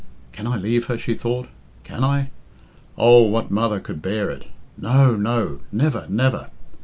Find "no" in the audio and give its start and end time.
4.75-5.15, 5.15-5.59